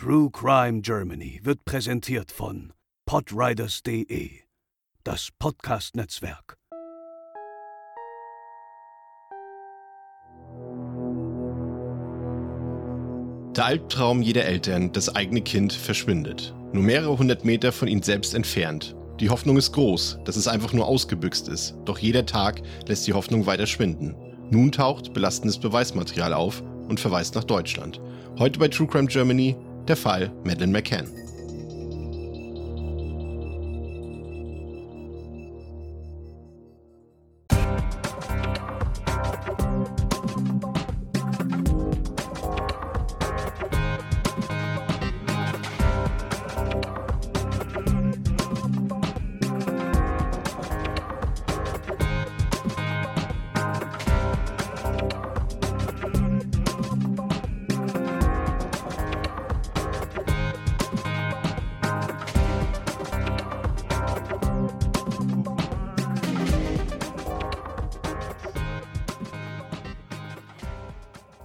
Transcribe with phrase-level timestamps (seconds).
[0.00, 2.72] True Crime Germany wird präsentiert von
[3.04, 4.30] podriders.de,
[5.02, 6.56] das Podcast-Netzwerk.
[13.56, 16.54] Der Albtraum jeder Eltern, das eigene Kind verschwindet.
[16.72, 18.94] Nur mehrere hundert Meter von ihnen selbst entfernt.
[19.18, 21.74] Die Hoffnung ist groß, dass es einfach nur ausgebüxt ist.
[21.86, 24.14] Doch jeder Tag lässt die Hoffnung weiter schwinden.
[24.48, 28.00] Nun taucht belastendes Beweismaterial auf und verweist nach Deutschland.
[28.38, 29.56] Heute bei True Crime Germany
[29.88, 31.08] der Fall Madeleine McCann.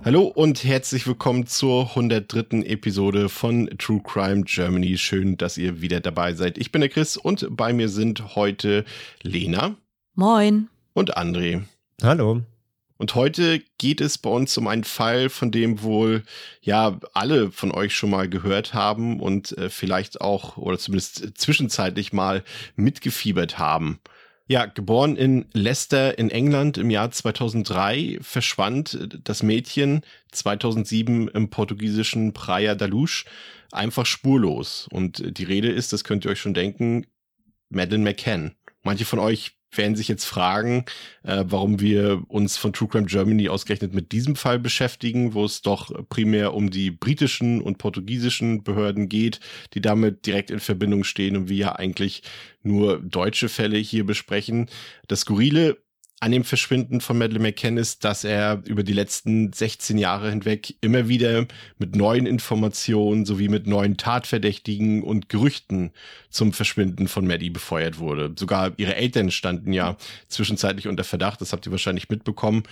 [0.06, 2.64] Hallo und herzlich willkommen zur 103.
[2.66, 4.98] Episode von True Crime Germany.
[4.98, 6.58] Schön, dass ihr wieder dabei seid.
[6.58, 8.84] Ich bin der Chris und bei mir sind heute
[9.22, 9.78] Lena.
[10.16, 10.68] Moin.
[10.92, 11.64] Und André.
[12.02, 12.42] Hallo.
[12.98, 16.24] Und heute geht es bei uns um einen Fall, von dem wohl
[16.62, 22.12] ja alle von euch schon mal gehört haben und äh, vielleicht auch oder zumindest zwischenzeitlich
[22.12, 22.44] mal
[22.76, 24.02] mitgefiebert haben.
[24.46, 32.34] Ja, geboren in Leicester in England im Jahr 2003, verschwand das Mädchen 2007 im portugiesischen
[32.34, 33.24] Praia da Luz
[33.72, 34.88] einfach spurlos.
[34.92, 37.06] Und die Rede ist, das könnt ihr euch schon denken,
[37.70, 38.56] Madeleine McCann.
[38.84, 40.86] Manche von euch werden sich jetzt fragen,
[41.24, 45.62] äh, warum wir uns von True Crime Germany ausgerechnet mit diesem Fall beschäftigen, wo es
[45.62, 49.40] doch primär um die britischen und portugiesischen Behörden geht,
[49.74, 52.24] die damit direkt in Verbindung stehen und wir ja eigentlich
[52.64, 54.70] nur deutsche Fälle hier besprechen.
[55.08, 55.78] Das Skurrile
[56.24, 60.74] an dem Verschwinden von Madeleine McCann ist, dass er über die letzten 16 Jahre hinweg
[60.80, 61.46] immer wieder
[61.80, 65.92] mit neuen Informationen sowie mit neuen Tatverdächtigen und Gerüchten
[66.30, 68.34] zum Verschwinden von Maddie befeuert wurde.
[68.40, 69.98] Sogar ihre Eltern standen ja
[70.30, 72.64] zwischenzeitlich unter Verdacht, das habt ihr wahrscheinlich mitbekommen.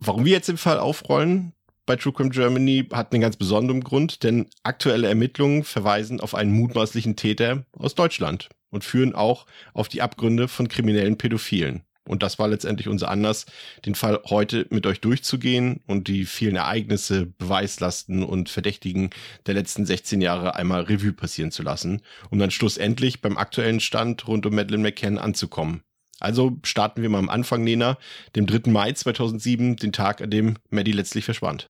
[0.00, 1.54] Warum wir jetzt im Fall aufrollen,
[1.86, 6.52] bei True Crime Germany hat einen ganz besonderen Grund, denn aktuelle Ermittlungen verweisen auf einen
[6.52, 11.87] mutmaßlichen Täter aus Deutschland und führen auch auf die Abgründe von kriminellen Pädophilen.
[12.08, 13.46] Und das war letztendlich unser Anlass,
[13.86, 19.10] den Fall heute mit euch durchzugehen und die vielen Ereignisse, Beweislasten und Verdächtigen
[19.46, 24.26] der letzten 16 Jahre einmal Revue passieren zu lassen, um dann schlussendlich beim aktuellen Stand
[24.26, 25.82] rund um Madeleine McCann anzukommen.
[26.20, 27.96] Also starten wir mal am Anfang, Nena,
[28.34, 28.70] dem 3.
[28.70, 31.68] Mai 2007, den Tag, an dem Maddie letztlich verschwand.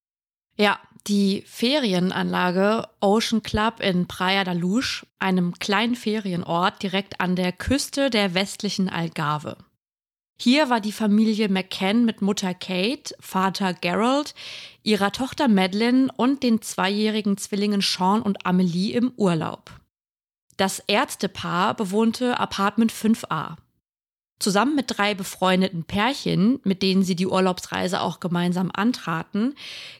[0.57, 7.53] Ja, die Ferienanlage Ocean Club in Praia da Luz, einem kleinen Ferienort direkt an der
[7.53, 9.57] Küste der westlichen Algarve.
[10.41, 14.37] Hier war die Familie McCann mit Mutter Kate, Vater Gerald,
[14.85, 19.73] ihrer Tochter Madeline und den zweijährigen Zwillingen Sean und Amelie im Urlaub.
[20.57, 23.57] Das Ärztepaar bewohnte Apartment 5a.
[24.39, 29.57] Zusammen mit drei befreundeten Pärchen, mit denen sie die Urlaubsreise auch gemeinsam antraten,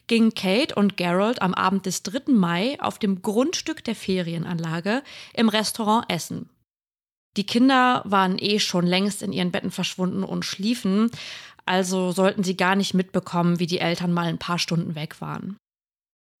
[0.07, 2.31] gingen Kate und Gerald am Abend des 3.
[2.31, 6.49] Mai auf dem Grundstück der Ferienanlage im Restaurant essen.
[7.39, 11.09] Die Kinder waren eh schon längst in ihren Betten verschwunden und schliefen,
[11.65, 15.55] also sollten sie gar nicht mitbekommen, wie die Eltern mal ein paar Stunden weg waren.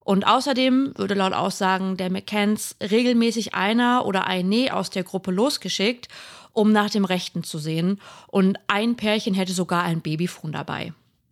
[0.03, 6.09] Und außerdem würde laut Aussagen der McCanns regelmäßig einer oder eine aus der Gruppe losgeschickt,
[6.51, 10.91] um nach dem Rechten zu sehen, und ein Pärchen hätte sogar ein Babyfon dabei.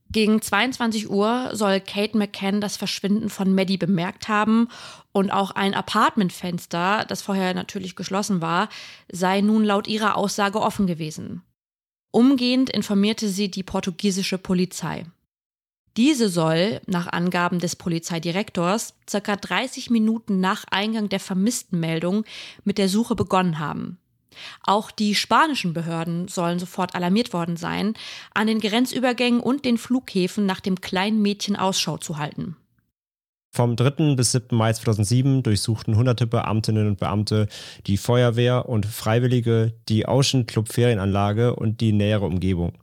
[0.09, 4.69] Gegen 22 Uhr soll Kate McCann das Verschwinden von Maddie bemerkt haben
[5.11, 8.69] und auch ein Apartmentfenster, das vorher natürlich geschlossen war,
[9.11, 11.41] sei nun laut ihrer Aussage offen gewesen.
[12.11, 15.05] Umgehend informierte sie die portugiesische Polizei.
[15.97, 22.23] Diese soll, nach Angaben des Polizeidirektors, circa 30 Minuten nach Eingang der Vermisstenmeldung
[22.63, 23.97] mit der Suche begonnen haben.
[24.63, 27.93] Auch die spanischen Behörden sollen sofort alarmiert worden sein,
[28.33, 32.55] an den Grenzübergängen und den Flughäfen nach dem kleinen Mädchen Ausschau zu halten.
[33.57, 34.15] Vom 3.
[34.15, 34.55] bis 7.
[34.55, 37.47] Mai 2007 durchsuchten hunderte Beamtinnen und Beamte,
[37.87, 42.73] die Feuerwehr und Freiwillige, die Ocean Club Ferienanlage und die nähere Umgebung.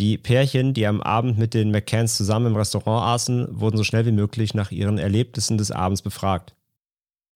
[0.00, 4.04] Die Pärchen, die am Abend mit den McCanns zusammen im Restaurant aßen, wurden so schnell
[4.06, 6.56] wie möglich nach ihren Erlebnissen des Abends befragt.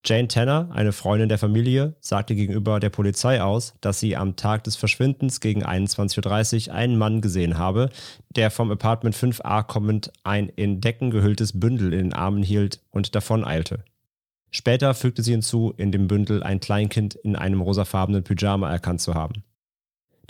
[0.05, 4.65] Jane Tanner, eine Freundin der Familie, sagte gegenüber der Polizei aus, dass sie am Tag
[4.65, 7.91] des Verschwindens gegen 21.30 Uhr einen Mann gesehen habe,
[8.31, 13.15] der vom Apartment 5a kommend ein in Decken gehülltes Bündel in den Armen hielt und
[13.15, 13.85] davon eilte.
[14.51, 19.15] Später fügte sie hinzu, in dem Bündel ein Kleinkind in einem rosafarbenen Pyjama erkannt zu
[19.15, 19.45] haben.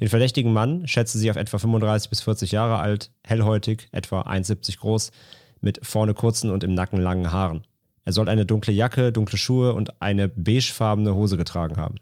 [0.01, 4.79] Den verdächtigen Mann schätzte sie auf etwa 35 bis 40 Jahre alt, hellhäutig, etwa 1,70
[4.79, 5.13] groß,
[5.61, 7.65] mit vorne kurzen und im Nacken langen Haaren.
[8.09, 11.97] Er soll eine dunkle Jacke, dunkle Schuhe und eine beigefarbene Hose getragen haben.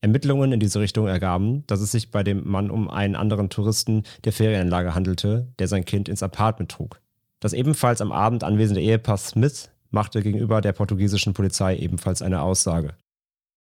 [0.00, 4.04] Ermittlungen in diese Richtung ergaben, dass es sich bei dem Mann um einen anderen Touristen
[4.22, 7.00] der Ferienanlage handelte, der sein Kind ins Apartment trug.
[7.40, 12.94] Das ebenfalls am Abend anwesende Ehepaar Smith machte gegenüber der portugiesischen Polizei ebenfalls eine Aussage.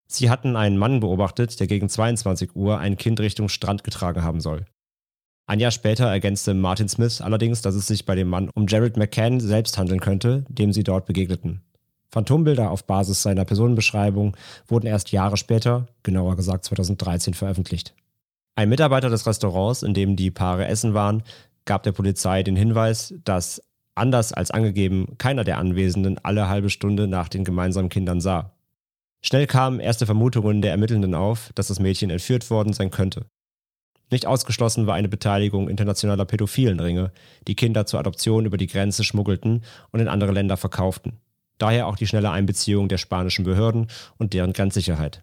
[0.07, 4.41] Sie hatten einen Mann beobachtet, der gegen 22 Uhr ein Kind Richtung Strand getragen haben
[4.41, 4.67] soll.
[5.51, 8.97] Ein Jahr später ergänzte Martin Smith allerdings, dass es sich bei dem Mann um Jared
[8.97, 11.61] McCann selbst handeln könnte, dem sie dort begegneten.
[12.13, 14.37] Phantombilder auf Basis seiner Personenbeschreibung
[14.69, 17.97] wurden erst Jahre später, genauer gesagt 2013, veröffentlicht.
[18.55, 21.25] Ein Mitarbeiter des Restaurants, in dem die Paare essen waren,
[21.65, 23.61] gab der Polizei den Hinweis, dass,
[23.97, 28.53] anders als angegeben, keiner der Anwesenden alle halbe Stunde nach den gemeinsamen Kindern sah.
[29.21, 33.27] Schnell kamen erste Vermutungen der Ermittelnden auf, dass das Mädchen entführt worden sein könnte.
[34.11, 37.13] Nicht ausgeschlossen war eine Beteiligung internationaler pädophilen Ringe,
[37.47, 39.63] die Kinder zur Adoption über die Grenze schmuggelten
[39.93, 41.21] und in andere Länder verkauften.
[41.59, 43.87] Daher auch die schnelle Einbeziehung der spanischen Behörden
[44.19, 45.23] und deren Grenzsicherheit.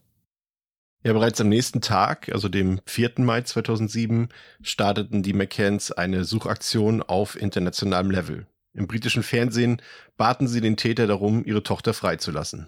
[1.03, 3.13] Ja, bereits am nächsten Tag, also dem 4.
[3.17, 4.29] Mai 2007,
[4.61, 8.47] starteten die McCanns eine Suchaktion auf internationalem Level.
[8.73, 9.81] Im britischen Fernsehen
[10.17, 12.67] baten sie den Täter darum, ihre Tochter freizulassen.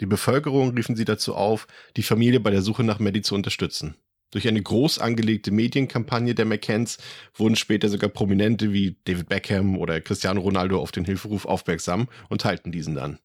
[0.00, 3.96] Die Bevölkerung riefen sie dazu auf, die Familie bei der Suche nach Maddie zu unterstützen.
[4.34, 6.98] Durch eine groß angelegte Medienkampagne der McCanns
[7.36, 12.40] wurden später sogar Prominente wie David Beckham oder Cristiano Ronaldo auf den Hilferuf aufmerksam und
[12.40, 13.20] teilten diesen dann.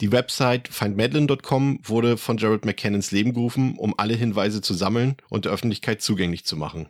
[0.00, 5.14] Die Website findmadeline.com wurde von Jared McCann ins Leben gerufen, um alle Hinweise zu sammeln
[5.28, 6.88] und der Öffentlichkeit zugänglich zu machen.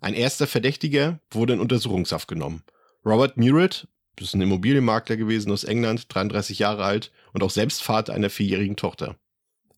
[0.00, 2.62] Ein erster Verdächtiger wurde in Untersuchungshaft genommen.
[3.04, 7.82] Robert Murrett, das ist ein Immobilienmakler gewesen aus England, 33 Jahre alt und auch selbst
[7.82, 9.16] Vater einer vierjährigen Tochter.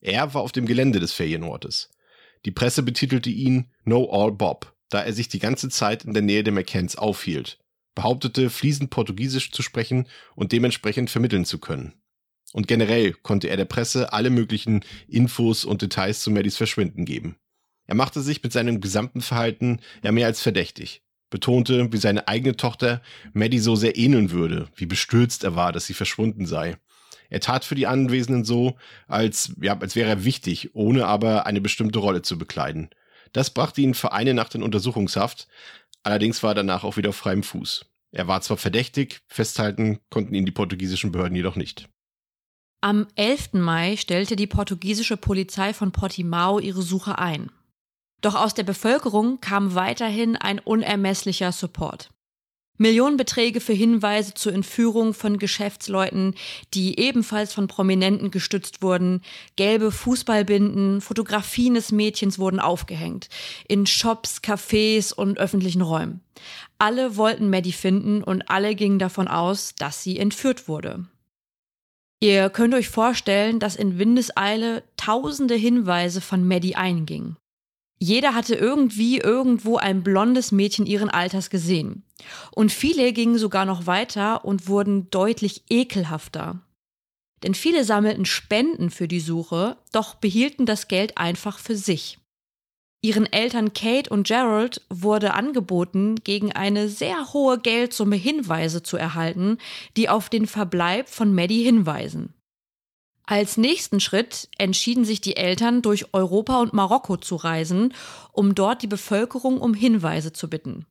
[0.03, 1.89] Er war auf dem Gelände des Ferienortes.
[2.45, 6.23] Die Presse betitelte ihn No All Bob, da er sich die ganze Zeit in der
[6.23, 7.59] Nähe der McCanns aufhielt,
[7.95, 11.95] behauptete fließend Portugiesisch zu sprechen und dementsprechend vermitteln zu können.
[12.53, 17.37] Und generell konnte er der Presse alle möglichen Infos und Details zu Maddys Verschwinden geben.
[17.87, 22.57] Er machte sich mit seinem gesamten Verhalten ja mehr als verdächtig, betonte, wie seine eigene
[22.57, 23.03] Tochter
[23.33, 26.77] Maddie so sehr ähneln würde, wie bestürzt er war, dass sie verschwunden sei.
[27.29, 28.77] Er tat für die Anwesenden so,
[29.07, 32.91] als, ja, als wäre er wichtig, ohne aber eine bestimmte Rolle zu bekleiden.
[33.33, 35.49] Das brachte ihn für eine Nacht in Untersuchungshaft,
[36.03, 37.85] allerdings war er danach auch wieder auf freiem Fuß.
[38.11, 41.89] Er war zwar verdächtig, festhalten konnten ihn die portugiesischen Behörden jedoch nicht.
[42.81, 43.55] Am 11.
[43.55, 47.51] Mai stellte die portugiesische Polizei von Portimao ihre Suche ein.
[48.21, 52.11] Doch aus der Bevölkerung kam weiterhin ein unermesslicher Support.
[52.79, 56.35] Millionenbeträge für Hinweise zur Entführung von Geschäftsleuten,
[56.75, 59.23] die ebenfalls von Prominenten gestützt wurden,
[59.57, 63.29] gelbe Fußballbinden, Fotografien des Mädchens wurden aufgehängt,
[63.69, 66.21] in Shops, Cafés und öffentlichen Räumen.
[66.79, 71.07] Alle wollten Maddie finden und alle gingen davon aus, dass sie entführt wurde.
[72.21, 77.37] Ihr könnt euch vorstellen, dass in Windeseile tausende Hinweise von Maddie eingingen.
[78.01, 82.05] Jeder hatte irgendwie irgendwo ein blondes Mädchen ihren Alters gesehen.
[82.55, 86.61] Und viele gingen sogar noch weiter und wurden deutlich ekelhafter.
[87.43, 92.19] Denn viele sammelten Spenden für die Suche, doch behielten das Geld einfach für sich.
[93.01, 99.59] Ihren Eltern Kate und Gerald wurde angeboten, gegen eine sehr hohe Geldsumme Hinweise zu erhalten,
[99.97, 102.35] die auf den Verbleib von Maddie hinweisen.
[103.31, 107.93] Als nächsten Schritt entschieden sich die Eltern, durch Europa und Marokko zu reisen,
[108.33, 110.87] um dort die Bevölkerung um Hinweise zu bitten.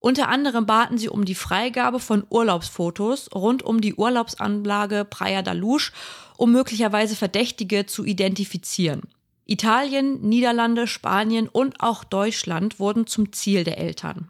[0.00, 5.52] Unter anderem baten sie um die Freigabe von Urlaubsfotos rund um die Urlaubsanlage Praia da
[5.52, 5.92] Luz,
[6.36, 9.02] um möglicherweise Verdächtige zu identifizieren.
[9.44, 14.28] Italien, Niederlande, Spanien und auch Deutschland wurden zum Ziel der Eltern.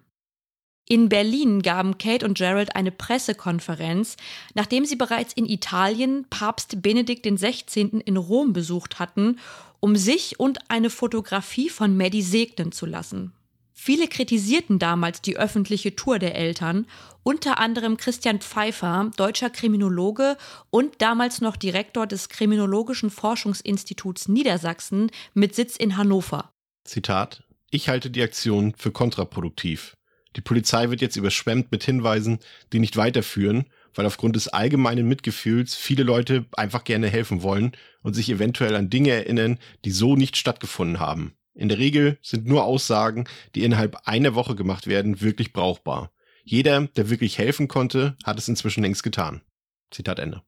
[0.90, 4.16] In Berlin gaben Kate und Gerald eine Pressekonferenz,
[4.54, 8.02] nachdem sie bereits in Italien Papst Benedikt XVI.
[8.04, 9.38] in Rom besucht hatten,
[9.78, 13.32] um sich und eine Fotografie von Maddie segnen zu lassen.
[13.72, 16.88] Viele kritisierten damals die öffentliche Tour der Eltern,
[17.22, 20.36] unter anderem Christian Pfeiffer, deutscher Kriminologe
[20.70, 26.50] und damals noch Direktor des Kriminologischen Forschungsinstituts Niedersachsen mit Sitz in Hannover.
[26.82, 29.94] Zitat Ich halte die Aktion für kontraproduktiv.
[30.36, 32.38] Die Polizei wird jetzt überschwemmt mit Hinweisen,
[32.72, 37.72] die nicht weiterführen, weil aufgrund des allgemeinen Mitgefühls viele Leute einfach gerne helfen wollen
[38.02, 41.34] und sich eventuell an Dinge erinnern, die so nicht stattgefunden haben.
[41.54, 46.12] In der Regel sind nur Aussagen, die innerhalb einer Woche gemacht werden, wirklich brauchbar.
[46.44, 49.42] Jeder, der wirklich helfen konnte, hat es inzwischen längst getan.
[49.90, 50.42] Zitat Ende.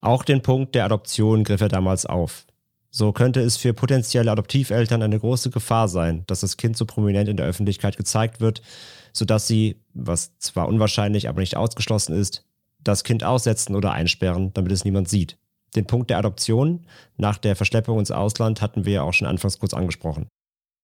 [0.00, 2.46] Auch den Punkt der Adoption griff er damals auf.
[2.90, 7.28] So könnte es für potenzielle Adoptiveltern eine große Gefahr sein, dass das Kind so prominent
[7.28, 8.62] in der Öffentlichkeit gezeigt wird,
[9.12, 12.44] sodass sie, was zwar unwahrscheinlich, aber nicht ausgeschlossen ist,
[12.82, 15.36] das Kind aussetzen oder einsperren, damit es niemand sieht.
[15.76, 16.86] Den Punkt der Adoption
[17.16, 20.28] nach der Verschleppung ins Ausland hatten wir ja auch schon anfangs kurz angesprochen.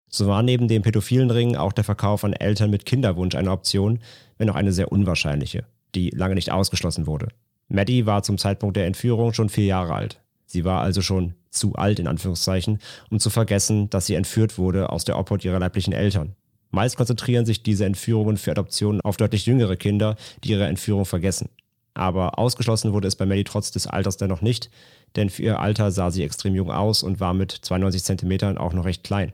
[0.09, 4.01] So war neben dem pädophilen Ring auch der Verkauf an Eltern mit Kinderwunsch eine Option,
[4.39, 5.65] wenn auch eine sehr unwahrscheinliche,
[5.95, 7.29] die lange nicht ausgeschlossen wurde.
[7.69, 10.21] Maddie war zum Zeitpunkt der Entführung schon vier Jahre alt.
[10.47, 12.79] Sie war also schon zu alt in Anführungszeichen,
[13.11, 16.37] um zu vergessen, dass sie entführt wurde aus der Obhut ihrer leiblichen Eltern.
[16.75, 21.49] Meist konzentrieren sich diese Entführungen für Adoptionen auf deutlich jüngere Kinder, die ihre Entführung vergessen.
[21.95, 24.71] Aber ausgeschlossen wurde es bei Maddie trotz des Alters dennoch nicht,
[25.15, 28.73] denn für ihr Alter sah sie extrem jung aus und war mit 92 Zentimetern auch
[28.73, 29.33] noch recht klein.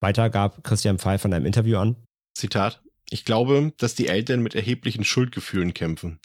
[0.00, 1.96] Weiter gab Christian Pfeiffer in einem Interview an.
[2.34, 2.82] Zitat.
[3.08, 6.18] Ich glaube, dass die Eltern mit erheblichen Schuldgefühlen kämpfen.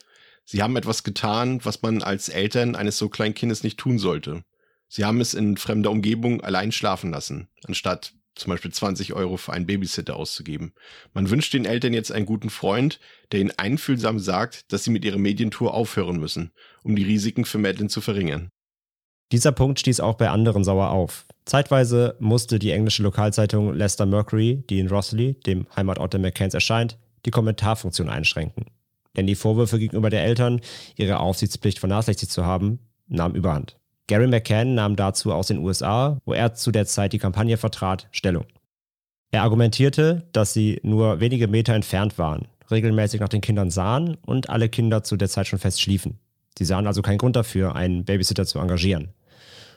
[0.45, 4.43] Sie haben etwas getan, was man als Eltern eines so kleinen Kindes nicht tun sollte.
[4.87, 9.53] Sie haben es in fremder Umgebung allein schlafen lassen, anstatt zum Beispiel 20 Euro für
[9.53, 10.73] einen Babysitter auszugeben.
[11.13, 12.99] Man wünscht den Eltern jetzt einen guten Freund,
[13.31, 16.51] der ihnen einfühlsam sagt, dass sie mit ihrer Medientour aufhören müssen,
[16.83, 18.49] um die Risiken für Madeline zu verringern.
[19.31, 21.25] Dieser Punkt stieß auch bei anderen sauer auf.
[21.45, 26.97] Zeitweise musste die englische Lokalzeitung Leicester Mercury, die in Rossley, dem Heimatort der McCanns, erscheint,
[27.25, 28.65] die Kommentarfunktion einschränken.
[29.17, 30.61] Denn die Vorwürfe gegenüber der Eltern,
[30.95, 33.77] ihre Aufsichtspflicht vernachlässigt zu haben, nahmen überhand.
[34.07, 38.07] Gary McCann nahm dazu aus den USA, wo er zu der Zeit die Kampagne vertrat,
[38.11, 38.45] Stellung.
[39.31, 44.49] Er argumentierte, dass sie nur wenige Meter entfernt waren, regelmäßig nach den Kindern sahen und
[44.49, 46.19] alle Kinder zu der Zeit schon fest schliefen.
[46.57, 49.09] Sie sahen also keinen Grund dafür, einen Babysitter zu engagieren.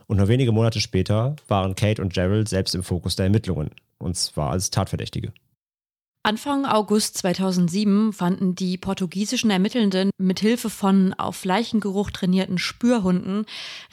[0.07, 4.17] Und nur wenige Monate später waren Kate und Gerald selbst im Fokus der Ermittlungen, und
[4.17, 5.33] zwar als Tatverdächtige.
[6.23, 13.47] Anfang August 2007 fanden die portugiesischen Ermittelnden mit Hilfe von auf Leichengeruch trainierten Spürhunden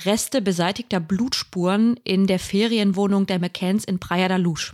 [0.03, 4.73] Reste beseitigter Blutspuren in der Ferienwohnung der McCanns in Praia da Luz.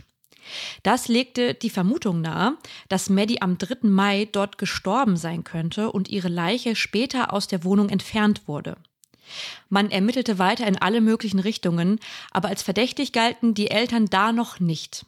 [0.82, 2.56] Das legte die Vermutung nahe,
[2.88, 3.88] dass Maddie am 3.
[3.88, 8.76] Mai dort gestorben sein könnte und ihre Leiche später aus der Wohnung entfernt wurde.
[9.68, 12.00] Man ermittelte weiter in alle möglichen Richtungen,
[12.32, 15.06] aber als verdächtig galten die Eltern da noch nicht.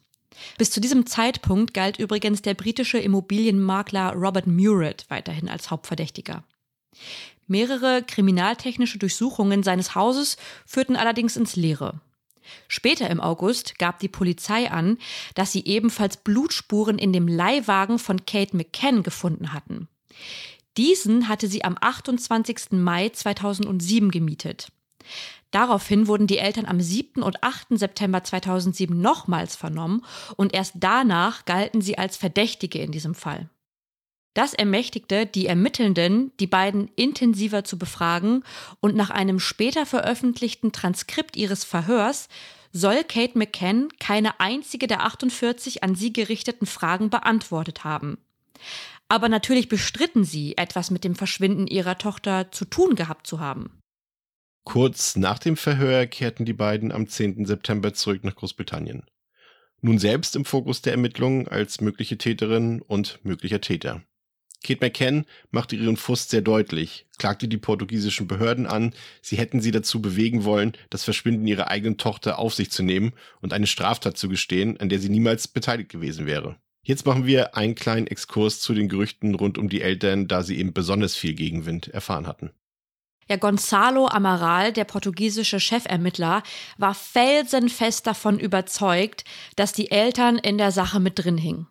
[0.59, 6.45] Bis zu diesem Zeitpunkt galt übrigens der britische Immobilienmakler Robert Murrett weiterhin als Hauptverdächtiger.
[7.47, 12.01] Mehrere kriminaltechnische Durchsuchungen seines Hauses führten allerdings ins Leere.
[12.69, 14.99] Später im August gab die Polizei an,
[15.35, 19.89] dass sie ebenfalls Blutspuren in dem Leihwagen von Kate McCann gefunden hatten.
[20.77, 22.73] Diesen hatte sie am 28.
[22.73, 24.69] Mai 2007 gemietet.
[25.51, 27.23] Daraufhin wurden die Eltern am 7.
[27.23, 27.69] und 8.
[27.71, 30.05] September 2007 nochmals vernommen
[30.37, 33.49] und erst danach galten sie als Verdächtige in diesem Fall.
[34.35, 38.45] Das ermächtigte die Ermittelnden, die beiden intensiver zu befragen
[38.81, 42.29] und nach einem später veröffentlichten Transkript ihres Verhörs
[42.71, 48.19] soll Kate McCann keine einzige der 48 an sie gerichteten Fragen beantwortet haben.
[49.09, 53.81] Aber natürlich bestritten sie, etwas mit dem Verschwinden ihrer Tochter zu tun gehabt zu haben.
[54.67, 57.47] Kurz nach dem Verhör kehrten die beiden am 10.
[57.47, 59.05] September zurück nach Großbritannien.
[59.81, 64.03] Nun selbst im Fokus der Ermittlungen als mögliche Täterin und möglicher Täter.
[64.65, 68.93] Kate McCann machte ihren Frust sehr deutlich, klagte die portugiesischen Behörden an,
[69.23, 73.13] sie hätten sie dazu bewegen wollen, das Verschwinden ihrer eigenen Tochter auf sich zu nehmen
[73.41, 76.57] und eine Straftat zu gestehen, an der sie niemals beteiligt gewesen wäre.
[76.83, 80.59] Jetzt machen wir einen kleinen Exkurs zu den Gerüchten rund um die Eltern, da sie
[80.59, 82.51] eben besonders viel Gegenwind erfahren hatten.
[83.29, 86.43] Ja, Gonzalo Amaral, der portugiesische Chefermittler,
[86.79, 89.25] war felsenfest davon überzeugt,
[89.57, 91.67] dass die Eltern in der Sache mit drin hingen.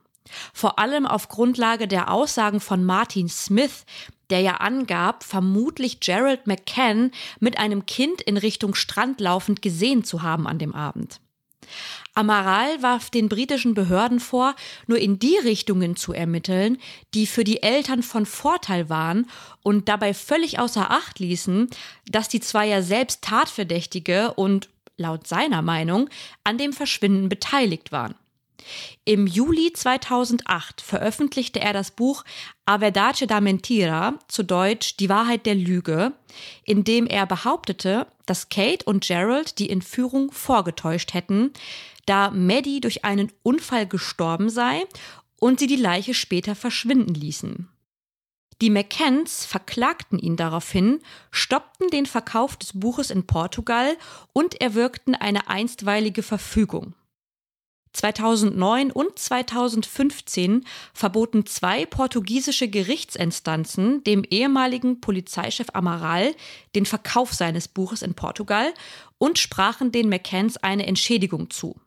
[0.54, 3.86] Vor allem auf Grundlage der Aussagen von Martin Smith,
[4.30, 10.24] der ja angab, vermutlich Gerald McCann mit einem Kind in Richtung Strand laufend gesehen zu
[10.24, 11.22] haben an dem Abend.
[12.16, 14.56] Amaral warf den britischen Behörden vor,
[14.88, 16.78] nur in die Richtungen zu ermitteln,
[17.14, 19.28] die für die Eltern von Vorteil waren
[19.62, 21.70] und dabei völlig außer Acht ließen,
[22.10, 26.10] dass die zwei ja selbst Tatverdächtige und laut seiner Meinung
[26.46, 28.16] an dem Verschwinden beteiligt waren.
[29.04, 32.24] Im Juli 2008 veröffentlichte er das Buch
[32.66, 36.14] A Verdade da Mentira, zu Deutsch Die Wahrheit der Lüge,
[36.64, 41.52] in dem er behauptete, dass Kate und Gerald die Entführung vorgetäuscht hätten,
[42.06, 44.86] da Maddie durch einen Unfall gestorben sei
[45.40, 47.70] und sie die Leiche später verschwinden ließen.
[48.62, 53.98] Die McCanns verklagten ihn daraufhin, stoppten den Verkauf des Buches in Portugal
[54.32, 56.94] und erwirkten eine einstweilige Verfügung.
[57.92, 66.36] 2009 und 2015 verboten zwei portugiesische Gerichtsinstanzen dem ehemaligen Polizeichef Amaral
[66.76, 68.74] den Verkauf seines Buches in Portugal
[69.18, 71.80] und sprachen den McCanns eine Entschädigung zu.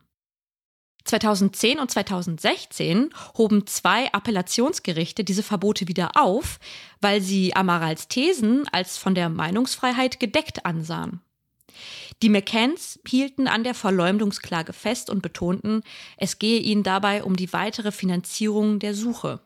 [1.05, 6.59] 2010 und 2016 hoben zwei Appellationsgerichte diese Verbote wieder auf,
[7.01, 11.21] weil sie Amarals Thesen als von der Meinungsfreiheit gedeckt ansahen.
[12.21, 15.83] Die McCanns hielten an der Verleumdungsklage fest und betonten,
[16.17, 19.39] es gehe ihnen dabei um die weitere Finanzierung der Suche.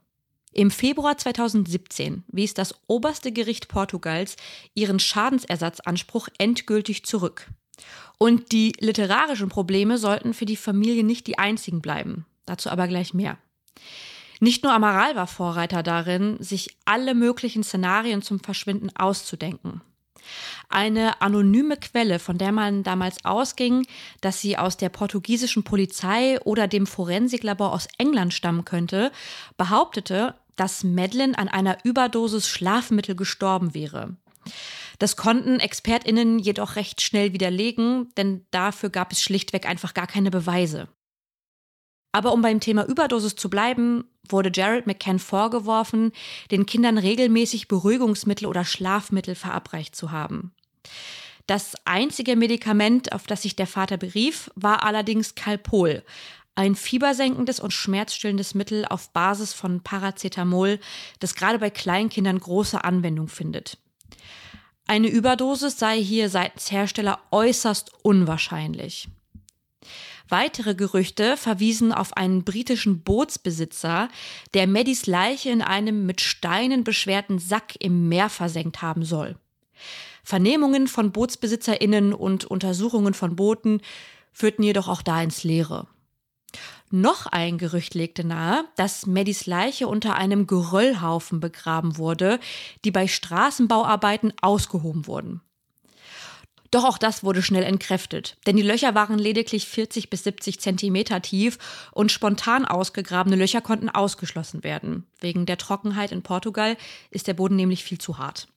[0.52, 4.36] Im Februar 2017 wies das oberste Gericht Portugals
[4.76, 7.48] ihren Schadensersatzanspruch endgültig zurück.
[8.18, 12.26] Und die literarischen Probleme sollten für die Familie nicht die einzigen bleiben.
[12.46, 13.38] Dazu aber gleich mehr.
[14.40, 19.82] Nicht nur Amaral war Vorreiter darin, sich alle möglichen Szenarien zum Verschwinden auszudenken.
[20.70, 23.86] Eine anonyme Quelle, von der man damals ausging,
[24.22, 29.12] dass sie aus der portugiesischen Polizei oder dem Forensiklabor aus England stammen könnte,
[29.58, 34.16] behauptete, dass Madeline an einer Überdosis Schlafmittel gestorben wäre.
[35.00, 40.32] Das konnten ExpertInnen jedoch recht schnell widerlegen, denn dafür gab es schlichtweg einfach gar keine
[40.32, 40.90] Beweise.
[42.12, 46.12] Aber um beim Thema Überdosis zu bleiben, wurde Jared McCann vorgeworfen,
[46.52, 50.54] den Kindern regelmäßig Beruhigungsmittel oder Schlafmittel verabreicht zu haben.
[51.48, 56.04] Das einzige Medikament, auf das sich der Vater berief, war allerdings Calpol,
[56.56, 60.80] ein fiebersenkendes und schmerzstillendes Mittel auf Basis von Paracetamol,
[61.20, 63.78] das gerade bei Kleinkindern große Anwendung findet.
[64.86, 69.08] Eine Überdosis sei hier seitens Hersteller äußerst unwahrscheinlich.
[70.30, 74.10] Weitere Gerüchte verwiesen auf einen britischen Bootsbesitzer,
[74.54, 79.38] der Maddys Leiche in einem mit Steinen beschwerten Sack im Meer versenkt haben soll.
[80.24, 83.82] Vernehmungen von BootsbesitzerInnen und Untersuchungen von Booten
[84.32, 85.88] führten jedoch auch da ins Leere.
[86.96, 92.40] Noch ein Gerücht legte nahe, dass Maddys Leiche unter einem Geröllhaufen begraben wurde,
[92.86, 95.42] die bei Straßenbauarbeiten ausgehoben wurden.
[96.70, 101.20] Doch auch das wurde schnell entkräftet, denn die Löcher waren lediglich 40 bis 70 Zentimeter
[101.24, 101.58] tief
[101.94, 105.08] und spontan ausgegrabene Löcher konnten ausgeschlossen werden.
[105.20, 106.78] Wegen der Trockenheit in Portugal
[107.10, 108.50] ist der Boden nämlich viel zu hart.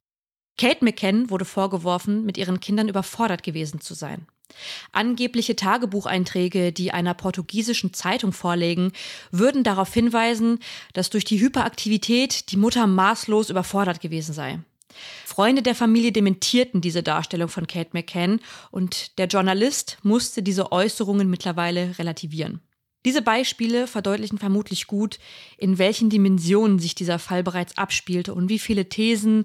[0.58, 4.26] Kate McKen wurde vorgeworfen, mit ihren Kindern überfordert gewesen zu sein.
[4.92, 8.92] Angebliche Tagebucheinträge, die einer portugiesischen Zeitung vorlegen,
[9.30, 10.58] würden darauf hinweisen,
[10.92, 14.60] dass durch die Hyperaktivität die Mutter maßlos überfordert gewesen sei.
[15.24, 21.28] Freunde der Familie dementierten diese Darstellung von Kate McCann und der Journalist musste diese Äußerungen
[21.28, 22.60] mittlerweile relativieren.
[23.04, 25.18] Diese Beispiele verdeutlichen vermutlich gut,
[25.58, 29.44] in welchen Dimensionen sich dieser Fall bereits abspielte und wie viele Thesen,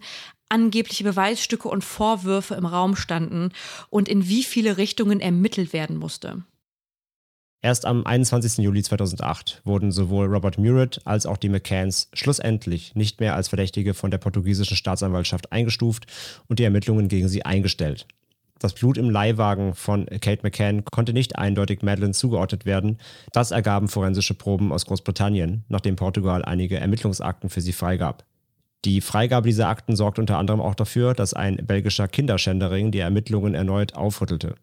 [0.51, 3.49] angebliche Beweisstücke und Vorwürfe im Raum standen
[3.89, 6.43] und in wie viele Richtungen ermittelt werden musste.
[7.63, 8.57] Erst am 21.
[8.57, 13.93] Juli 2008 wurden sowohl Robert Murat als auch die McCanns schlussendlich nicht mehr als Verdächtige
[13.93, 16.07] von der portugiesischen Staatsanwaltschaft eingestuft
[16.47, 18.07] und die Ermittlungen gegen sie eingestellt.
[18.57, 22.97] Das Blut im Leihwagen von Kate McCann konnte nicht eindeutig Madeleine zugeordnet werden.
[23.31, 28.23] Das ergaben forensische Proben aus Großbritannien, nachdem Portugal einige Ermittlungsakten für sie freigab.
[28.83, 33.53] Die Freigabe dieser Akten sorgt unter anderem auch dafür, dass ein belgischer Kinderschändering die Ermittlungen
[33.53, 34.55] erneut aufrüttelte.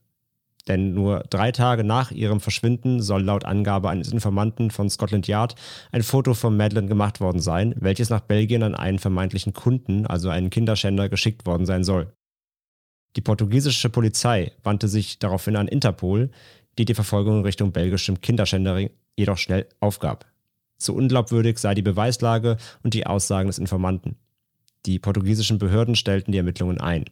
[0.66, 5.54] Denn nur drei Tage nach ihrem Verschwinden soll laut Angabe eines Informanten von Scotland Yard
[5.92, 10.28] ein Foto von Madeleine gemacht worden sein, welches nach Belgien an einen vermeintlichen Kunden, also
[10.28, 12.12] einen Kinderschänder, geschickt worden sein soll.
[13.16, 16.30] Die portugiesische Polizei wandte sich daraufhin an Interpol,
[16.78, 20.26] die die Verfolgung in Richtung belgischem Kinderschändering jedoch schnell aufgab.
[20.78, 24.16] Zu unglaubwürdig sei die Beweislage und die Aussagen des Informanten.
[24.86, 27.04] Die portugiesischen Behörden stellten die Ermittlungen ein.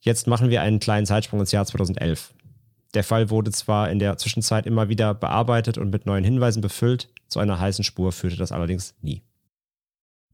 [0.00, 2.34] Jetzt machen wir einen kleinen Zeitsprung ins Jahr 2011.
[2.94, 7.08] Der Fall wurde zwar in der Zwischenzeit immer wieder bearbeitet und mit neuen Hinweisen befüllt,
[7.28, 9.22] zu einer heißen Spur führte das allerdings nie.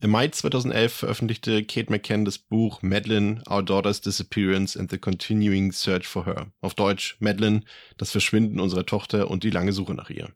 [0.00, 5.70] Im Mai 2011 veröffentlichte Kate McCann das Buch Madeline, Our Daughter's Disappearance and the Continuing
[5.70, 6.52] Search for Her.
[6.60, 7.62] Auf Deutsch Madeline,
[7.98, 10.28] das Verschwinden unserer Tochter und die lange Suche nach ihr.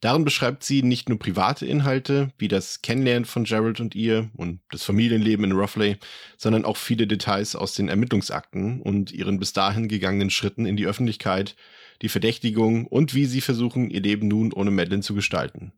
[0.00, 4.60] Darin beschreibt sie nicht nur private Inhalte, wie das Kennenlernen von Gerald und ihr und
[4.70, 5.98] das Familienleben in Ruffley,
[6.38, 10.86] sondern auch viele Details aus den Ermittlungsakten und ihren bis dahin gegangenen Schritten in die
[10.86, 11.54] Öffentlichkeit,
[12.00, 15.72] die Verdächtigung und wie sie versuchen, ihr Leben nun ohne Madeline zu gestalten.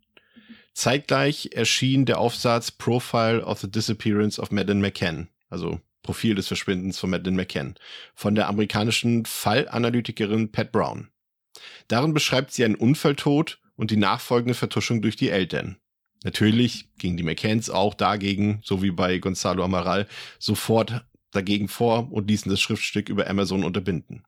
[0.73, 6.99] Zeitgleich erschien der Aufsatz Profile of the Disappearance of Madeleine McCann, also Profil des Verschwindens
[6.99, 7.75] von Madeleine McCann,
[8.15, 11.09] von der amerikanischen Fallanalytikerin Pat Brown.
[11.89, 15.79] Darin beschreibt sie einen Unfalltod und die nachfolgende Vertuschung durch die Eltern.
[16.25, 20.07] Natürlich gingen die McCanns auch dagegen, so wie bei Gonzalo Amaral,
[20.39, 24.25] sofort dagegen vor und ließen das Schriftstück über Amazon unterbinden.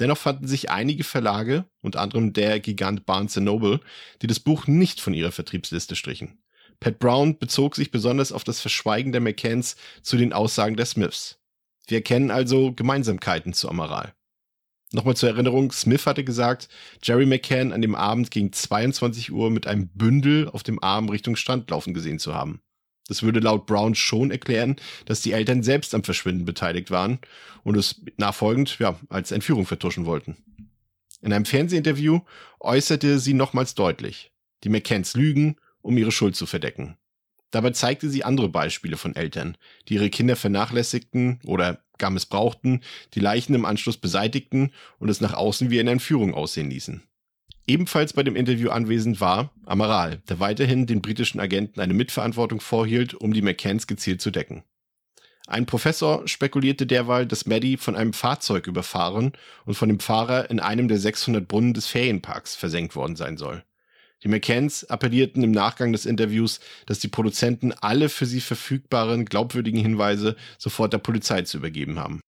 [0.00, 3.80] Dennoch fanden sich einige Verlage, unter anderem der Gigant Barnes Noble,
[4.22, 6.38] die das Buch nicht von ihrer Vertriebsliste strichen.
[6.80, 11.40] Pat Brown bezog sich besonders auf das Verschweigen der McCanns zu den Aussagen der Smiths.
[11.88, 14.14] Wir erkennen also Gemeinsamkeiten zu Amaral.
[14.92, 16.68] Nochmal zur Erinnerung, Smith hatte gesagt,
[17.02, 21.36] Jerry McCann an dem Abend gegen 22 Uhr mit einem Bündel auf dem Arm Richtung
[21.36, 22.62] Strand laufen gesehen zu haben.
[23.06, 27.18] Das würde laut Brown schon erklären, dass die Eltern selbst am Verschwinden beteiligt waren
[27.64, 30.36] und es nachfolgend ja, als Entführung vertuschen wollten.
[31.20, 32.20] In einem Fernsehinterview
[32.60, 34.30] äußerte sie nochmals deutlich,
[34.64, 36.96] die McCanns lügen, um ihre Schuld zu verdecken.
[37.50, 39.56] Dabei zeigte sie andere Beispiele von Eltern,
[39.88, 42.82] die ihre Kinder vernachlässigten oder gar missbrauchten,
[43.14, 47.02] die Leichen im Anschluss beseitigten und es nach außen wie eine Entführung aussehen ließen.
[47.66, 53.14] Ebenfalls bei dem Interview anwesend war Amaral, der weiterhin den britischen Agenten eine Mitverantwortung vorhielt,
[53.14, 54.64] um die McCanns gezielt zu decken.
[55.46, 59.32] Ein Professor spekulierte derweil, dass Maddie von einem Fahrzeug überfahren
[59.64, 63.64] und von dem Fahrer in einem der 600 Brunnen des Ferienparks versenkt worden sein soll.
[64.22, 69.80] Die McCanns appellierten im Nachgang des Interviews, dass die Produzenten alle für sie verfügbaren glaubwürdigen
[69.80, 72.20] Hinweise sofort der Polizei zu übergeben haben.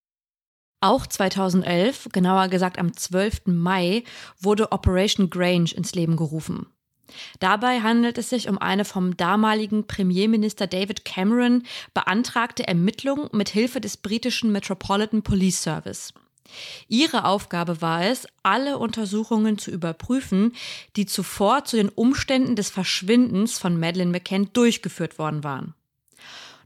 [0.83, 3.47] Auch 2011, genauer gesagt am 12.
[3.47, 4.05] Mai,
[4.39, 6.67] wurde Operation Grange ins Leben gerufen.
[7.41, 13.81] Dabei handelt es sich um eine vom damaligen Premierminister David Cameron beantragte Ermittlung mit Hilfe
[13.81, 16.15] des britischen Metropolitan Police Service.
[16.89, 20.55] Ihre Aufgabe war es, alle Untersuchungen zu überprüfen,
[20.97, 25.75] die zuvor zu den Umständen des Verschwindens von Madeleine McCann durchgeführt worden waren.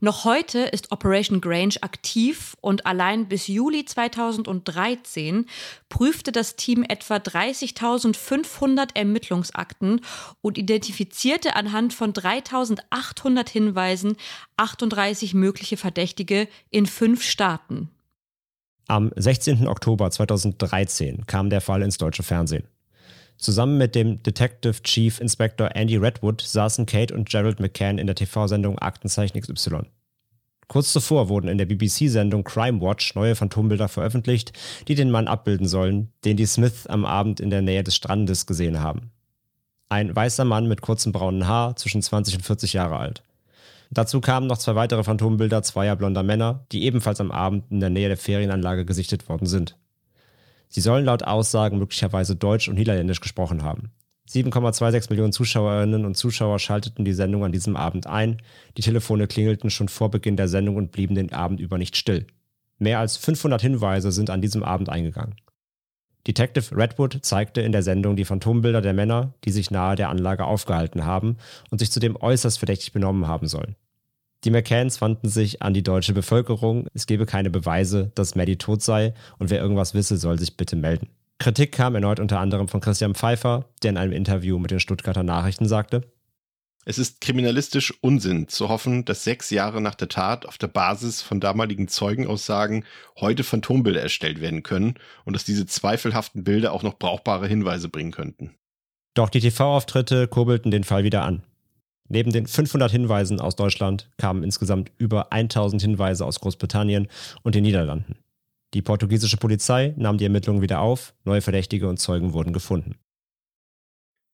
[0.05, 5.47] Noch heute ist Operation Grange aktiv und allein bis Juli 2013
[5.89, 10.03] prüfte das Team etwa 30.500 Ermittlungsakten
[10.43, 14.19] und identifizierte anhand von 3.800 Hinweisen
[14.59, 17.89] 38 mögliche Verdächtige in fünf Staaten.
[18.87, 19.67] Am 16.
[19.67, 22.65] Oktober 2013 kam der Fall ins deutsche Fernsehen.
[23.39, 28.15] Zusammen mit dem Detective Chief Inspector Andy Redwood saßen Kate und Gerald McCann in der
[28.15, 29.87] TV-Sendung Aktenzeichen XY.
[30.69, 34.53] Kurz zuvor wurden in der BBC-Sendung Crime Watch neue Phantombilder veröffentlicht,
[34.87, 38.47] die den Mann abbilden sollen, den die Smith am Abend in der Nähe des Strandes
[38.47, 39.11] gesehen haben.
[39.89, 43.23] Ein weißer Mann mit kurzem braunen Haar, zwischen 20 und 40 Jahre alt.
[43.95, 47.91] Dazu kamen noch zwei weitere Phantombilder zweier blonder Männer, die ebenfalls am Abend in der
[47.91, 49.79] Nähe der Ferienanlage gesichtet worden sind.
[50.69, 53.93] Sie sollen laut Aussagen möglicherweise Deutsch und Niederländisch gesprochen haben.
[54.29, 58.43] 7,26 Millionen Zuschauerinnen und Zuschauer schalteten die Sendung an diesem Abend ein.
[58.77, 62.27] Die Telefone klingelten schon vor Beginn der Sendung und blieben den Abend über nicht still.
[62.79, 65.37] Mehr als 500 Hinweise sind an diesem Abend eingegangen.
[66.27, 70.47] Detective Redwood zeigte in der Sendung die Phantombilder der Männer, die sich nahe der Anlage
[70.47, 71.37] aufgehalten haben
[71.71, 73.77] und sich zudem äußerst verdächtig benommen haben sollen.
[74.45, 78.83] Die McCanns wandten sich an die deutsche Bevölkerung, es gebe keine Beweise, dass Maddie tot
[78.83, 81.09] sei und wer irgendwas wisse, soll sich bitte melden.
[81.39, 85.23] Kritik kam erneut unter anderem von Christian Pfeiffer, der in einem Interview mit den Stuttgarter
[85.23, 86.03] Nachrichten sagte,
[86.87, 91.23] es ist kriminalistisch Unsinn zu hoffen, dass sechs Jahre nach der Tat auf der Basis
[91.23, 92.85] von damaligen Zeugenaussagen
[93.19, 98.13] heute Phantombilder erstellt werden können und dass diese zweifelhaften Bilder auch noch brauchbare Hinweise bringen
[98.13, 98.55] könnten.
[99.15, 101.43] Doch die TV-Auftritte kurbelten den Fall wieder an.
[102.09, 107.09] Neben den 500 Hinweisen aus Deutschland kamen insgesamt über 1000 Hinweise aus Großbritannien
[107.43, 108.17] und den Niederlanden.
[108.75, 112.97] Die portugiesische Polizei nahm die Ermittlungen wieder auf, neue Verdächtige und Zeugen wurden gefunden.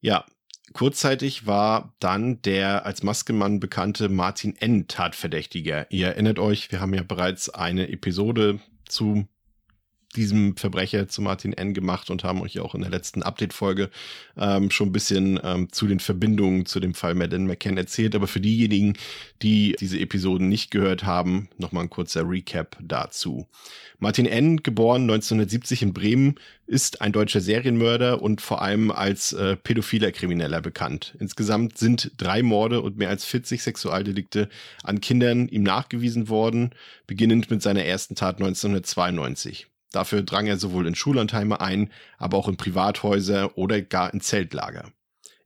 [0.01, 0.25] Ja,
[0.73, 4.89] kurzzeitig war dann der als Maskenmann bekannte Martin N.
[4.89, 5.91] Tatverdächtiger.
[5.93, 9.29] Ihr erinnert euch, wir haben ja bereits eine Episode zu
[10.17, 11.73] diesem Verbrecher zu Martin N.
[11.73, 13.91] gemacht und haben euch auch in der letzten Update-Folge
[14.37, 18.15] ähm, schon ein bisschen ähm, zu den Verbindungen zu dem Fall Madeleine McCann erzählt.
[18.15, 18.95] Aber für diejenigen,
[19.43, 23.47] die diese Episoden nicht gehört haben, nochmal ein kurzer Recap dazu.
[23.99, 26.35] Martin N., geboren 1970 in Bremen,
[26.67, 31.15] ist ein deutscher Serienmörder und vor allem als äh, pädophiler Krimineller bekannt.
[31.21, 34.49] Insgesamt sind drei Morde und mehr als 40 Sexualdelikte
[34.83, 36.71] an Kindern ihm nachgewiesen worden,
[37.07, 39.67] beginnend mit seiner ersten Tat 1992.
[39.93, 44.93] Dafür drang er sowohl in Schullandheime ein, aber auch in Privathäuser oder gar in Zeltlager.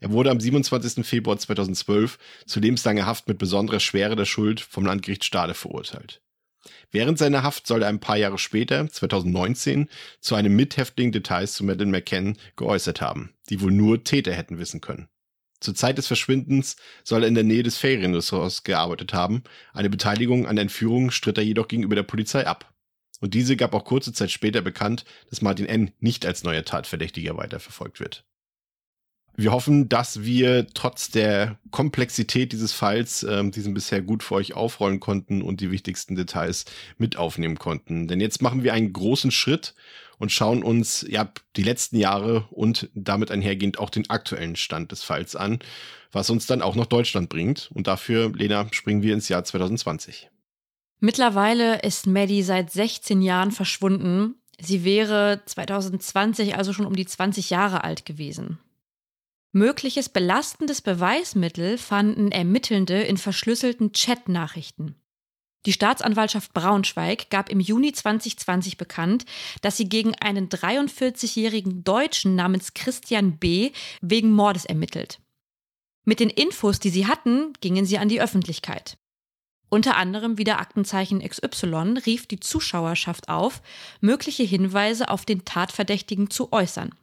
[0.01, 1.07] Er wurde am 27.
[1.07, 6.21] Februar 2012 zu lebenslanger Haft mit besonderer Schwere der Schuld vom Landgericht Stade verurteilt.
[6.91, 9.89] Während seiner Haft soll er ein paar Jahre später, 2019,
[10.21, 14.81] zu einem Mithäftling Details zu Madeleine McCann geäußert haben, die wohl nur Täter hätten wissen
[14.81, 15.09] können.
[15.61, 19.43] Zur Zeit des Verschwindens soll er in der Nähe des Ferienressorts gearbeitet haben.
[19.73, 22.74] Eine Beteiligung an der Entführung stritt er jedoch gegenüber der Polizei ab.
[23.25, 25.93] Und diese gab auch kurze Zeit später bekannt, dass Martin N.
[25.99, 28.23] nicht als neuer Tatverdächtiger weiterverfolgt wird.
[29.35, 34.53] Wir hoffen, dass wir trotz der Komplexität dieses Falls ähm, diesen bisher gut für euch
[34.53, 36.67] aufrollen konnten und die wichtigsten Details
[36.99, 38.09] mit aufnehmen konnten.
[38.09, 39.75] Denn jetzt machen wir einen großen Schritt
[40.19, 45.03] und schauen uns ja die letzten Jahre und damit einhergehend auch den aktuellen Stand des
[45.03, 45.61] Falls an,
[46.13, 47.71] was uns dann auch nach Deutschland bringt.
[47.73, 50.29] Und dafür, Lena, springen wir ins Jahr 2020.
[51.05, 54.37] Mittlerweile ist Maddie seit 16 Jahren verschwunden.
[54.59, 58.59] Sie wäre 2020 also schon um die 20 Jahre alt gewesen.
[59.53, 64.95] Mögliches belastendes Beweismittel fanden Ermittelnde in verschlüsselten Chat-Nachrichten.
[65.67, 69.27] Die Staatsanwaltschaft Braunschweig gab im Juni 2020 bekannt,
[69.61, 73.73] dass sie gegen einen 43-jährigen Deutschen namens Christian B.
[74.01, 75.21] wegen Mordes ermittelt.
[76.07, 78.97] Mit den Infos, die sie hatten, gingen sie an die Öffentlichkeit.
[79.75, 83.61] Unter anderem wieder Aktenzeichen XY rief die Zuschauerschaft auf,
[84.01, 86.95] mögliche Hinweise auf den Tatverdächtigen zu äußern.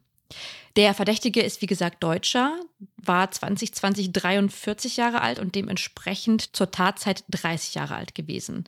[0.77, 2.57] Der Verdächtige ist wie gesagt Deutscher,
[2.95, 8.63] war 2020 43 Jahre alt und dementsprechend zur Tatzeit 30 Jahre alt gewesen.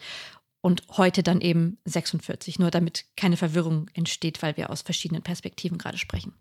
[0.60, 5.78] Und heute dann eben 46, nur damit keine Verwirrung entsteht, weil wir aus verschiedenen Perspektiven
[5.78, 6.34] gerade sprechen.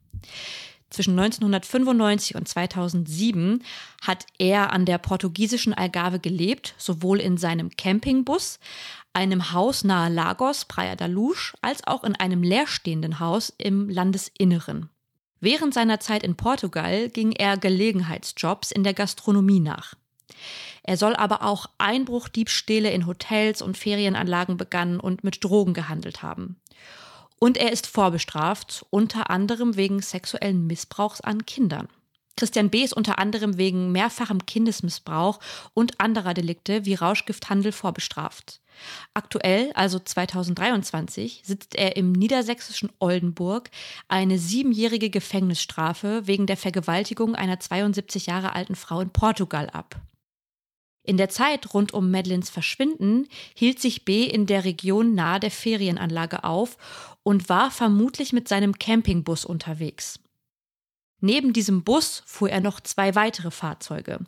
[0.92, 3.62] Zwischen 1995 und 2007
[4.02, 8.61] hat er an der portugiesischen Algarve gelebt, sowohl in seinem Campingbus,
[9.14, 14.90] einem Haus nahe Lagos, Praia da Luz, als auch in einem leerstehenden Haus im Landesinneren.
[15.40, 19.94] Während seiner Zeit in Portugal ging er Gelegenheitsjobs in der Gastronomie nach.
[20.83, 26.57] Er soll aber auch Einbruchdiebstähle in Hotels und Ferienanlagen begangen und mit Drogen gehandelt haben.
[27.42, 31.88] Und er ist vorbestraft, unter anderem wegen sexuellen Missbrauchs an Kindern.
[32.37, 32.85] Christian B.
[32.85, 35.40] ist unter anderem wegen mehrfachem Kindesmissbrauch
[35.74, 38.61] und anderer Delikte wie Rauschgifthandel vorbestraft.
[39.12, 43.70] Aktuell, also 2023, sitzt er im niedersächsischen Oldenburg
[44.07, 50.00] eine siebenjährige Gefängnisstrafe wegen der Vergewaltigung einer 72 Jahre alten Frau in Portugal ab.
[51.05, 55.50] In der Zeit rund um Madeleines Verschwinden hielt sich B in der Region nahe der
[55.50, 56.76] Ferienanlage auf
[57.24, 60.18] und war vermutlich mit seinem Campingbus unterwegs.
[61.24, 64.18] Neben diesem Bus fuhr er noch zwei weitere Fahrzeuge.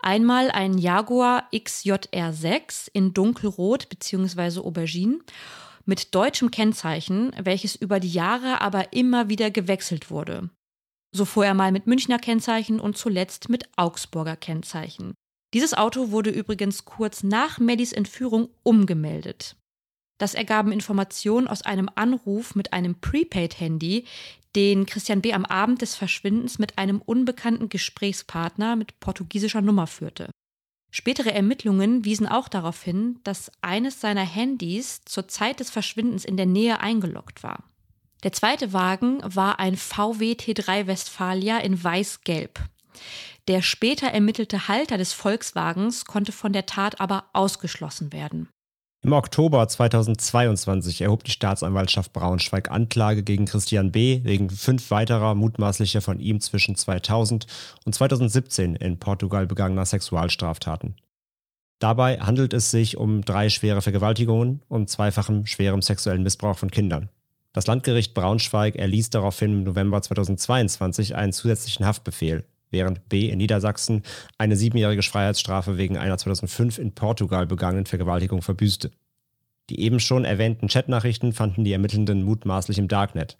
[0.00, 4.60] Einmal ein Jaguar XJR6 in dunkelrot bzw.
[4.60, 5.18] Aubergine
[5.84, 10.48] mit deutschem Kennzeichen, welches über die Jahre aber immer wieder gewechselt wurde.
[11.12, 15.14] So fuhr er mal mit Münchner Kennzeichen und zuletzt mit Augsburger Kennzeichen.
[15.52, 19.56] Dieses Auto wurde übrigens kurz nach Maddys Entführung umgemeldet.
[20.20, 24.04] Das ergaben Informationen aus einem Anruf mit einem Prepaid-Handy,
[24.54, 25.32] den Christian B.
[25.32, 30.28] am Abend des Verschwindens mit einem unbekannten Gesprächspartner mit portugiesischer Nummer führte.
[30.90, 36.36] Spätere Ermittlungen wiesen auch darauf hin, dass eines seiner Handys zur Zeit des Verschwindens in
[36.36, 37.64] der Nähe eingeloggt war.
[38.22, 42.60] Der zweite Wagen war ein VW T3 Westfalia in weiß-gelb.
[43.48, 48.50] Der später ermittelte Halter des Volkswagens konnte von der Tat aber ausgeschlossen werden.
[49.02, 54.20] Im Oktober 2022 erhob die Staatsanwaltschaft Braunschweig Anklage gegen Christian B.
[54.24, 57.46] wegen fünf weiterer mutmaßlicher von ihm zwischen 2000
[57.86, 60.96] und 2017 in Portugal begangener Sexualstraftaten.
[61.78, 67.08] Dabei handelt es sich um drei schwere Vergewaltigungen und zweifachem schwerem sexuellen Missbrauch von Kindern.
[67.54, 74.02] Das Landgericht Braunschweig erließ daraufhin im November 2022 einen zusätzlichen Haftbefehl, während B in Niedersachsen
[74.38, 78.90] eine siebenjährige Freiheitsstrafe wegen einer 2005 in Portugal begangenen Vergewaltigung verbüßte.
[79.68, 83.38] Die eben schon erwähnten Chatnachrichten fanden die Ermittelnden mutmaßlich im Darknet.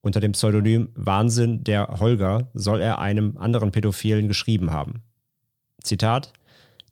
[0.00, 5.02] Unter dem Pseudonym Wahnsinn der Holger soll er einem anderen Pädophilen geschrieben haben.
[5.82, 6.32] Zitat: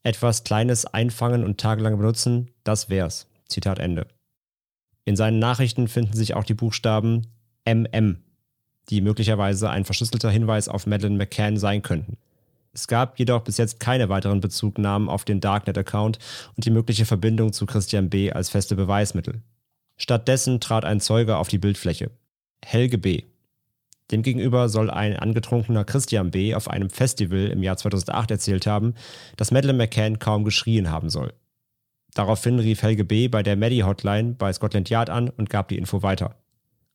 [0.02, 3.28] Etwas Kleines einfangen und tagelang benutzen, das wär's.
[3.48, 4.08] Zitat Ende.
[5.04, 7.28] In seinen Nachrichten finden sich auch die Buchstaben
[7.66, 8.23] MM
[8.90, 12.16] die möglicherweise ein verschlüsselter Hinweis auf Madeleine McCann sein könnten.
[12.72, 16.18] Es gab jedoch bis jetzt keine weiteren Bezugnahmen auf den Darknet-Account
[16.56, 18.32] und die mögliche Verbindung zu Christian B.
[18.32, 19.42] als feste Beweismittel.
[19.96, 22.10] Stattdessen trat ein Zeuge auf die Bildfläche.
[22.64, 23.22] Helge B.
[24.10, 26.54] Demgegenüber soll ein angetrunkener Christian B.
[26.54, 28.94] auf einem Festival im Jahr 2008 erzählt haben,
[29.36, 31.32] dass Madeleine McCann kaum geschrien haben soll.
[32.14, 33.28] Daraufhin rief Helge B.
[33.28, 36.36] bei der Maddie-Hotline bei Scotland Yard an und gab die Info weiter.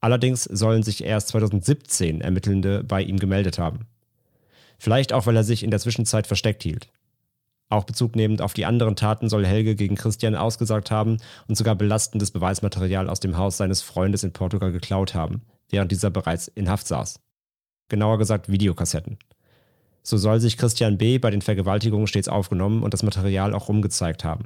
[0.02, 3.88] Allerdings sollen sich erst 2017 Ermittelnde bei ihm gemeldet haben.
[4.78, 6.88] Vielleicht auch, weil er sich in der Zwischenzeit versteckt hielt.
[7.70, 12.32] Auch bezugnehmend auf die anderen Taten soll Helge gegen Christian ausgesagt haben und sogar belastendes
[12.32, 16.88] Beweismaterial aus dem Haus seines Freundes in Portugal geklaut haben, während dieser bereits in Haft
[16.88, 17.20] saß.
[17.90, 19.18] Genauer gesagt Videokassetten.
[20.02, 21.20] So soll sich Christian B.
[21.20, 24.46] bei den Vergewaltigungen stets aufgenommen und das Material auch rumgezeigt haben.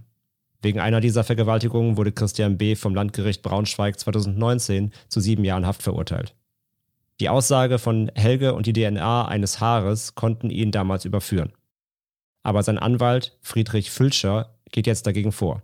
[0.63, 2.76] Wegen einer dieser Vergewaltigungen wurde Christian B.
[2.76, 6.34] vom Landgericht Braunschweig 2019 zu sieben Jahren Haft verurteilt.
[7.19, 11.52] Die Aussage von Helge und die DNA eines Haares konnten ihn damals überführen.
[12.43, 15.62] Aber sein Anwalt Friedrich Fülscher geht jetzt dagegen vor.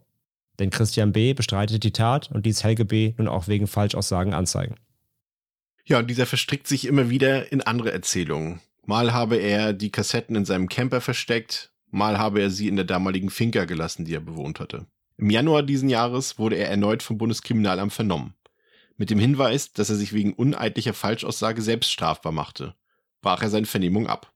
[0.60, 1.34] Denn Christian B.
[1.34, 3.14] bestreitet die Tat und ließ Helge B.
[3.18, 4.76] nun auch wegen Falschaussagen anzeigen.
[5.86, 8.60] Ja, und dieser verstrickt sich immer wieder in andere Erzählungen.
[8.86, 12.86] Mal habe er die Kassetten in seinem Camper versteckt, mal habe er sie in der
[12.86, 14.86] damaligen Finca gelassen, die er bewohnt hatte.
[15.18, 18.36] Im Januar diesen Jahres wurde er erneut vom Bundeskriminalamt vernommen.
[18.98, 22.76] Mit dem Hinweis, dass er sich wegen uneidlicher Falschaussage selbst strafbar machte,
[23.22, 24.34] brach er seine Vernehmung ab.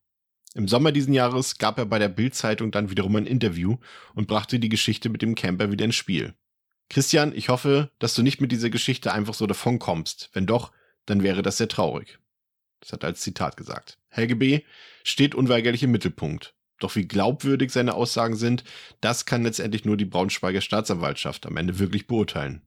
[0.56, 3.78] Im Sommer diesen Jahres gab er bei der Bild-Zeitung dann wiederum ein Interview
[4.14, 6.36] und brachte die Geschichte mit dem Camper wieder ins Spiel.
[6.90, 10.30] Christian, ich hoffe, dass du nicht mit dieser Geschichte einfach so davonkommst.
[10.34, 10.72] Wenn doch,
[11.06, 12.20] dann wäre das sehr traurig.
[12.82, 13.98] Das hat er als Zitat gesagt.
[14.10, 14.62] Helge B.
[15.04, 16.54] steht unweigerlich im Mittelpunkt.
[16.80, 18.64] Doch wie glaubwürdig seine Aussagen sind,
[19.02, 22.62] das kann letztendlich nur die Braunschweiger Staatsanwaltschaft am Ende wirklich beurteilen.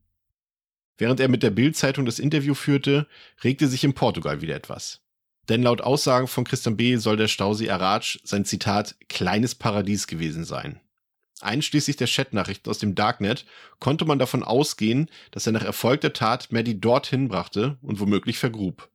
[0.99, 3.07] Während er mit der Bild-Zeitung das Interview führte,
[3.45, 5.03] regte sich in Portugal wieder etwas.
[5.49, 6.97] Denn laut Aussagen von Christian B.
[6.97, 10.81] soll der Stausee Arach sein Zitat kleines Paradies gewesen sein.
[11.41, 13.45] Einschließlich der Chatnachrichten aus dem Darknet
[13.79, 18.39] konnte man davon ausgehen, dass er nach Erfolg der Tat Maddie dorthin brachte und womöglich
[18.39, 18.89] vergrub.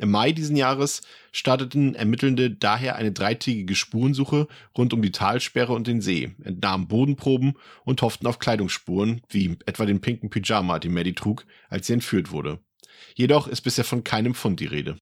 [0.00, 5.86] Im Mai diesen Jahres starteten Ermittelnde daher eine dreitägige Spurensuche rund um die Talsperre und
[5.86, 7.52] den See, entnahmen Bodenproben
[7.84, 12.30] und hofften auf Kleidungsspuren, wie etwa den pinken Pyjama, den Maddie trug, als sie entführt
[12.30, 12.60] wurde.
[13.14, 14.96] Jedoch ist bisher von keinem Fund die Rede.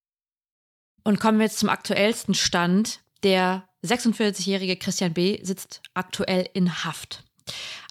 [1.05, 3.01] Und kommen wir jetzt zum aktuellsten Stand.
[3.23, 5.39] Der 46-jährige Christian B.
[5.45, 7.23] sitzt aktuell in Haft.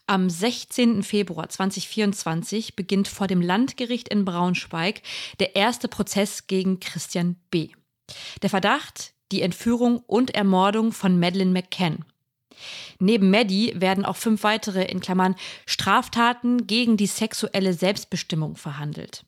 [0.10, 1.04] Am 16.
[1.04, 5.02] Februar 2024 beginnt vor dem Landgericht in Braunschweig
[5.41, 7.72] der erste Prozess gegen Christian B.
[8.41, 12.06] Der Verdacht, die Entführung und Ermordung von Madeleine McCann.
[13.00, 19.26] Neben Maddie werden auch fünf weitere in Klammern Straftaten gegen die sexuelle Selbstbestimmung verhandelt.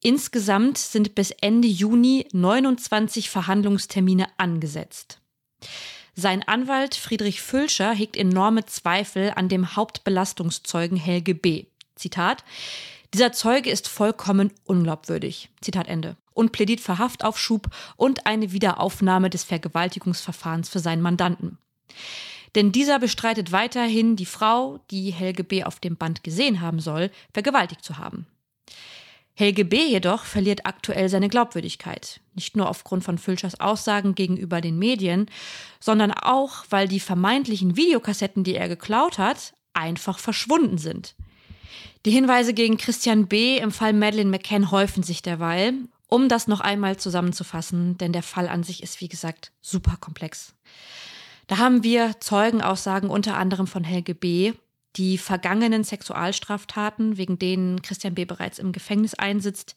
[0.00, 5.20] Insgesamt sind bis Ende Juni 29 Verhandlungstermine angesetzt.
[6.14, 11.64] Sein Anwalt Friedrich Fülscher hegt enorme Zweifel an dem Hauptbelastungszeugen Helge B.
[11.94, 12.44] Zitat:
[13.14, 15.48] Dieser Zeuge ist vollkommen unglaubwürdig.
[15.62, 16.16] Zitat Ende.
[16.34, 21.58] Und plädiert für Haftaufschub und eine Wiederaufnahme des Vergewaltigungsverfahrens für seinen Mandanten.
[22.54, 25.64] Denn dieser bestreitet weiterhin, die Frau, die Helge B.
[25.64, 28.26] auf dem Band gesehen haben soll, vergewaltigt zu haben.
[29.42, 29.88] Helge B.
[29.88, 32.20] jedoch verliert aktuell seine Glaubwürdigkeit.
[32.34, 35.26] Nicht nur aufgrund von Fülschers Aussagen gegenüber den Medien,
[35.80, 41.16] sondern auch, weil die vermeintlichen Videokassetten, die er geklaut hat, einfach verschwunden sind.
[42.06, 43.58] Die Hinweise gegen Christian B.
[43.58, 45.74] im Fall Madeleine McCann häufen sich derweil.
[46.06, 50.54] Um das noch einmal zusammenzufassen, denn der Fall an sich ist, wie gesagt, super komplex.
[51.48, 54.52] Da haben wir Zeugenaussagen unter anderem von Helge B.,
[54.96, 58.24] die vergangenen Sexualstraftaten, wegen denen Christian B.
[58.24, 59.74] bereits im Gefängnis einsitzt,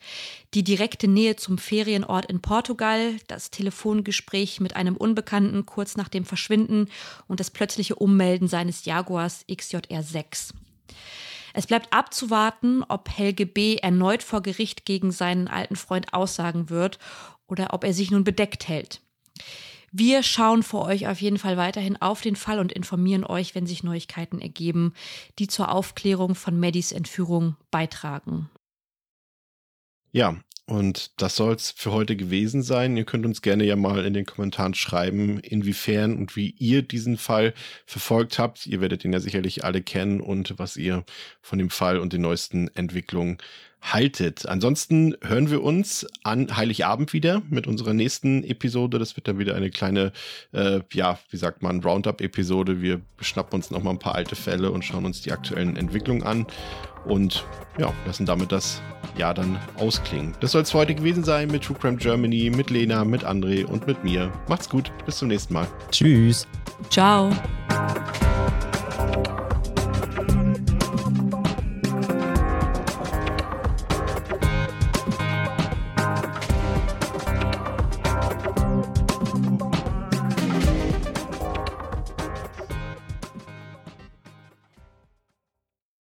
[0.54, 6.26] die direkte Nähe zum Ferienort in Portugal, das Telefongespräch mit einem Unbekannten kurz nach dem
[6.26, 6.90] Verschwinden
[7.28, 10.54] und das plötzliche Ummelden seines Jaguars XJR 6.
[11.54, 13.78] Es bleibt abzuwarten, ob Helge B.
[13.78, 17.00] erneut vor Gericht gegen seinen alten Freund aussagen wird
[17.48, 19.00] oder ob er sich nun bedeckt hält.
[19.98, 23.66] Wir schauen für euch auf jeden Fall weiterhin auf den Fall und informieren euch, wenn
[23.66, 24.94] sich Neuigkeiten ergeben,
[25.40, 28.50] die zur Aufklärung von Maddys Entführung beitragen.
[30.12, 32.98] Ja, und das soll es für heute gewesen sein.
[32.98, 37.16] Ihr könnt uns gerne ja mal in den Kommentaren schreiben, inwiefern und wie ihr diesen
[37.16, 37.54] Fall
[37.86, 38.68] verfolgt habt.
[38.68, 41.06] Ihr werdet ihn ja sicherlich alle kennen und was ihr
[41.40, 43.38] von dem Fall und den neuesten Entwicklungen
[43.94, 44.48] haltet.
[44.48, 49.00] Ansonsten hören wir uns an Heiligabend wieder mit unserer nächsten Episode.
[49.00, 50.12] Das wird dann wieder eine kleine,
[50.54, 52.82] äh, ja, wie sagt man, Roundup-Episode.
[52.82, 56.46] Wir schnappen uns nochmal ein paar alte Fälle und schauen uns die aktuellen Entwicklungen an
[57.06, 57.46] und
[57.78, 58.82] ja, lassen damit das
[59.18, 60.36] Jahr dann ausklingen.
[60.40, 63.66] Das soll es für heute gewesen sein mit True Crime Germany, mit Lena, mit André
[63.66, 64.32] und mit mir.
[64.48, 65.68] Macht's gut, bis zum nächsten Mal.
[65.92, 66.48] Tschüss.
[66.90, 67.32] Ciao.